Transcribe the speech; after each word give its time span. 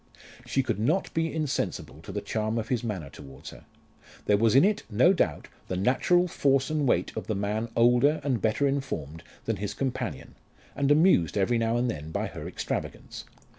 She 0.47 0.63
could 0.63 0.79
not 0.79 1.13
be 1.13 1.31
insensible 1.31 1.99
to 2.01 2.11
the 2.11 2.21
charm 2.21 2.57
of 2.57 2.69
his 2.69 2.83
manner 2.83 3.11
towards 3.11 3.51
her. 3.51 3.65
There 4.25 4.35
was 4.35 4.55
in 4.55 4.65
it, 4.65 4.81
no 4.89 5.13
doubt, 5.13 5.47
the 5.67 5.77
natural 5.77 6.27
force 6.27 6.71
and 6.71 6.87
weight 6.87 7.15
of 7.15 7.27
the 7.27 7.35
man 7.35 7.69
older 7.75 8.19
and 8.23 8.41
better 8.41 8.67
informed 8.67 9.21
than 9.45 9.57
his 9.57 9.75
companion, 9.75 10.33
and 10.75 10.89
amused 10.89 11.37
every 11.37 11.59
now 11.59 11.77
and 11.77 11.87
then 11.87 12.09
by 12.09 12.25
her 12.25 12.47
extravagance. 12.47 13.25